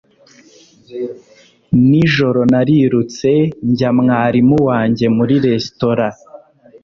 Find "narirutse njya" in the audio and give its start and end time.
2.51-3.89